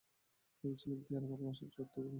[0.63, 2.09] ভেবেছিলাম, পোয়ারো ভালোবাসার জ্বর থেকে মুক্ত!